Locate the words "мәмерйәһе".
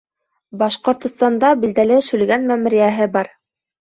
2.53-3.11